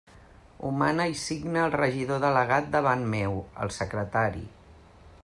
[0.67, 4.43] Ho mana i signa el regidor delegat, davant meu, el secretari.